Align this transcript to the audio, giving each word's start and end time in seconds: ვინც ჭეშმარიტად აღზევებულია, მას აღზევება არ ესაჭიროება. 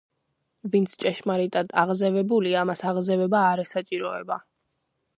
ვინც 0.75 0.95
ჭეშმარიტად 1.03 1.77
აღზევებულია, 1.83 2.65
მას 2.71 2.83
აღზევება 2.95 3.47
არ 3.53 3.65
ესაჭიროება. 3.69 4.43